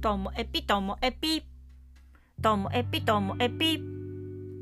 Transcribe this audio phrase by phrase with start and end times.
[0.00, 1.42] ともエピともエピ
[2.42, 3.78] ともエピともエピ。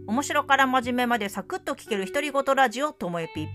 [0.08, 3.46] 面白から真面目までサクッと聞ける独り言ラジオともエピ。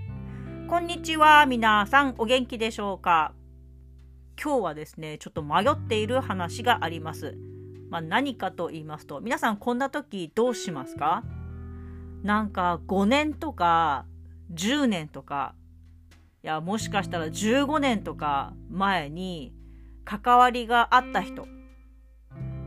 [0.69, 3.33] こんにちは皆さんお元気でしょうか。
[4.41, 7.37] 今日はですねちょっと迷っている話があります。
[7.89, 11.25] まあ、何かと言いますと皆さんこんな時どうしますか？
[12.23, 14.05] なんか5年とか
[14.53, 15.53] 10年とか
[16.45, 19.53] いやもしかしたら15年とか前に
[20.05, 21.45] 関わりがあった人。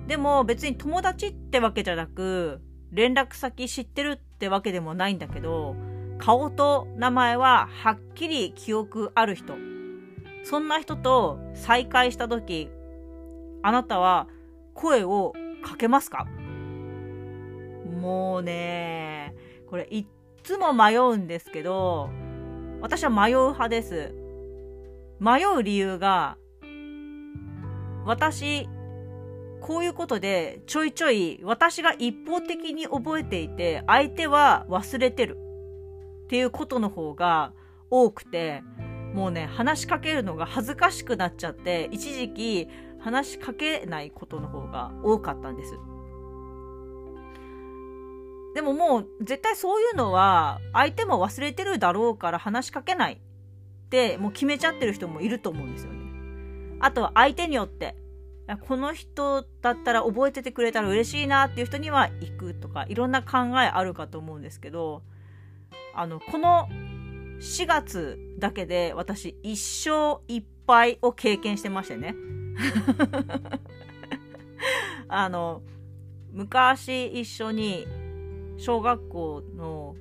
[0.07, 2.61] でも別に友達ってわけじゃなく
[2.93, 5.75] 連絡先知ってるってわけでもないんだけど
[6.19, 9.55] 顔と名前ははっきり記憶ある人。
[10.45, 12.71] そんな人と再会した時
[13.63, 14.29] あなたは
[14.75, 15.33] 声を
[15.65, 16.27] かけますか？
[18.01, 19.35] もうね
[19.69, 20.07] これいっ
[20.45, 22.11] つも迷うんですけど
[22.81, 24.15] 私は迷う派です。
[25.19, 26.37] 迷う理由が
[28.05, 28.69] 私
[29.67, 35.37] こういうことでちょいちょい私が一方的に覚えていて相手は忘れてる。
[36.27, 37.53] っていうことの方が
[37.91, 38.63] 多くて
[39.13, 42.69] もうね話しかけるのが恥ずかしくなっちゃって一時期
[43.01, 45.73] 話しかけないことの方が多かったんです。
[48.55, 55.99] でももう絶対そういうのは相手も忘れてるだろうから話しかけないってもう決めちゃってる人もいると思うんですよね。
[56.79, 57.97] あとは相手によって。
[58.55, 65.03] この人だったら覚えててくれたら嬉しいなっていう人には行くとかいろんな考えあるかと思うんですけど
[65.95, 66.69] あのこの
[67.41, 72.15] 4月だけで私一生いっぱいを経験してましてね。
[75.09, 75.63] あの
[76.33, 77.87] 昔一緒に
[78.59, 79.97] 小学校の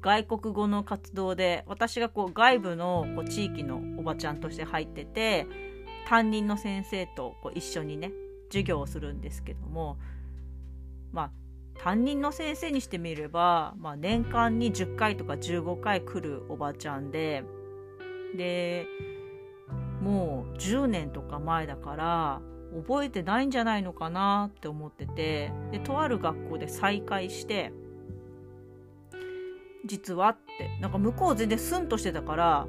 [0.00, 5.46] 外国語の活動で私がこう外部のこう地域のおばちゃんとして入ってて
[6.08, 8.12] 担任の先生とこう一緒にね
[8.48, 9.98] 授業をするんですけども
[11.12, 11.30] まあ
[11.82, 17.44] 担任の先生にしてみれば、まあ、年間に10回とか15回来るおばちゃんで
[18.36, 18.86] で
[20.00, 22.40] もう10年とか前だから
[22.74, 27.72] 覚えてないんじゃないのかなって思っててでとある学校で再会して
[29.84, 32.66] 実はってなんか向こう全然スンとしてたから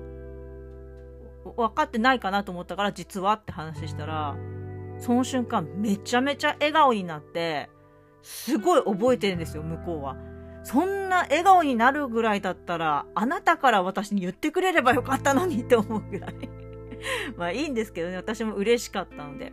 [1.58, 4.36] 分かってないかなと思ったから実はって話したら
[4.98, 7.70] その瞬間めちゃめちゃ笑顔になって
[8.22, 10.18] すごい覚えてるんですよ向こうは。
[10.64, 16.34] そんな笑顔になるぐらいだったらあなたから私に言ってくれればよかったのにって思うぐらい
[17.38, 19.48] まあいいんですけどね私も嬉しかったので。
[19.48, 19.52] っ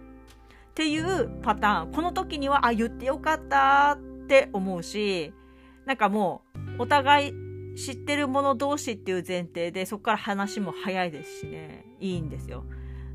[0.76, 5.32] ていうパターンこの時にはあ言ってよかったって思うし
[5.86, 6.42] なんかも
[6.78, 7.45] うお互い
[7.76, 11.84] 知ってる者同士っていう前提でそこから話も早いですしね。
[12.00, 12.64] いいんですよ。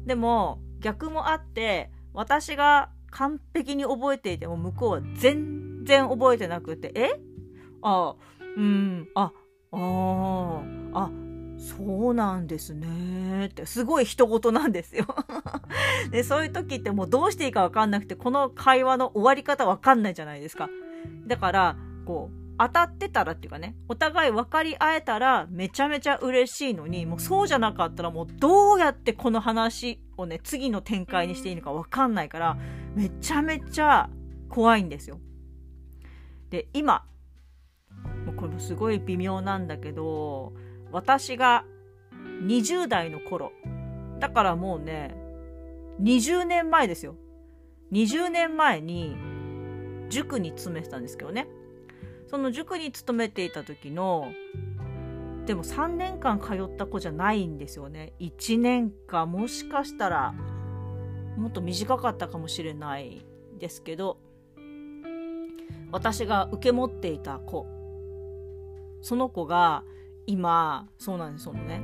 [0.05, 7.19] でも逆もあって私が完璧に覚えていても向こうは全然覚えてなくてえ？
[7.81, 8.15] あ
[8.55, 9.31] うんあ
[9.71, 10.61] あ
[10.93, 11.11] あ
[11.57, 15.05] そうなんですねってすごい人事なんですよ。
[16.11, 20.69] でそういう時ってもうどうしていいか分かんなくてこの会話の終わり方分かんないじゃないですか。
[21.27, 32.57] だからこう当たってたらっていうかねお互い分かり合えたらめちゃめちゃ嬉しいのにもうそうじゃなかったらもうどうやってこの話をね次の展開にしていいのか分かんないから
[32.95, 34.09] めちゃめちゃ
[34.49, 35.19] 怖いんですよ。
[36.49, 37.05] で今
[38.25, 40.53] もうこれもすごい微妙なんだけど
[40.91, 41.65] 私が
[42.45, 43.53] 20代の頃
[44.19, 45.15] だからもうね
[46.01, 47.15] 20年前ですよ。
[47.91, 49.15] 20年前に
[50.09, 51.47] 塾に勤めてたんですけどね
[52.31, 54.31] その塾に勤めていた時の
[55.45, 60.33] でも3年間通った子じゃないんですよね1年かもしかしたら
[61.37, 63.25] もっと短かったかもしれない
[63.59, 64.17] ですけど
[65.91, 67.67] 私が受け持っていた子
[69.01, 69.83] その子が
[70.25, 71.81] 今そうなんですそのね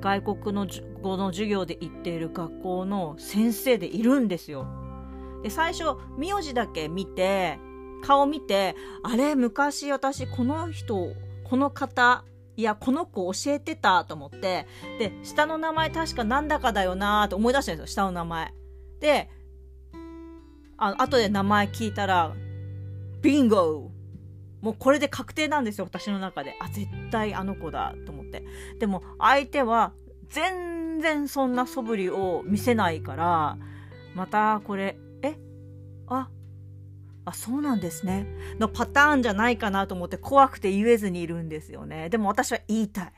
[0.00, 0.66] 外国の
[1.02, 4.64] 語の授業で行っている学校の先生でいるんですよ。
[5.42, 7.58] で最初名字だけ見て
[8.04, 11.12] 顔見てあれ昔私この人
[11.44, 12.24] この方
[12.56, 14.66] いやこの子教えてたと思って
[14.98, 18.52] で下の名前確かなんだかだよなと思い出したんですよ下の名前。
[19.00, 19.30] で
[20.76, 22.34] あ後で名前聞いたら
[23.22, 23.90] ビンゴ!
[24.60, 26.56] もうこれで確定なんですよ私の中で。
[26.60, 28.44] あ絶対あの子だと思って。
[28.78, 29.92] でも相手は
[30.28, 33.56] 全然そんな素振りを見せないから
[34.14, 35.38] またこれえ？
[36.08, 36.28] あ？
[37.28, 38.26] あそうなんですね。
[38.58, 42.08] のパターンじゃないかなと思って怖くて言えずにいるんですよね。
[42.08, 43.12] でも私は言いたい。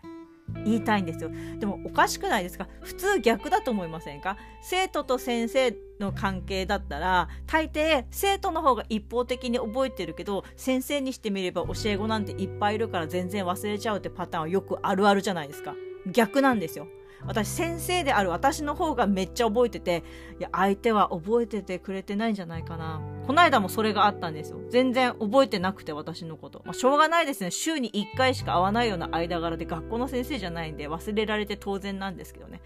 [0.64, 1.30] 言いたいんですよ。
[1.60, 2.66] でもおかしくないですか？
[2.80, 4.36] 普通逆だと思いませんか？
[4.62, 15.74] 生徒と先生の関係だったら大抵生徒の方が一方的に覚えてるけど先生にしてみれば教え子なんていっぱいいるから全然忘れちゃうってパターンはよくあるあるじゃないですか。
[16.06, 16.88] 逆なんですよ。
[17.26, 20.02] 私先生である私の方がめっちゃ覚えてて
[20.38, 23.02] いや相手は覚えててくれてないんじゃないかな。
[23.30, 24.58] この間もそれがあったんですよ。
[24.70, 27.52] 全然覚えてなくて私のこと、まあ、しょうがないですね。
[27.52, 32.60] 週に1回しか会わないような間柄で学校の先生じゃないんで忘れられて当然なんですけどね、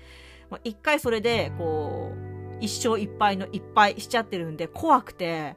[0.49, 5.55] まあ、1回それでこう一生いっぱいのいっぱいしちゃってるんで怖くて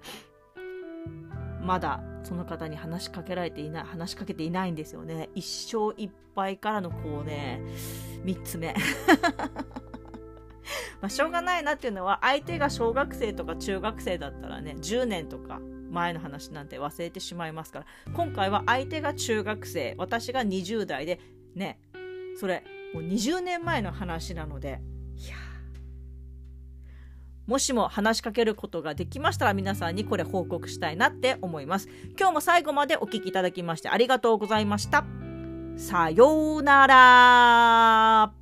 [1.61, 5.29] まだその方に話しかけられていない話しかけていないんですよね。
[5.35, 7.61] 一生いっぱいからのこうね
[8.25, 8.75] 3つ目。
[11.01, 15.59] まあしょうがないなっていうのは相手が小学生とか中学生だったらね10年とか
[15.89, 21.19] 前の話なんて忘れてしまいますから今回は相手が中学生私が20代で
[21.55, 21.79] ね
[22.39, 22.63] それ
[22.93, 24.81] もう20年前の話なので
[25.15, 25.35] いや
[27.47, 31.87] もしも話しかけることができましたら皆さんにこれ報告したいなって思います。
[32.19, 35.05] 今日も最後までお聴きいただきましてありがとうございました。
[35.77, 38.33] さようなら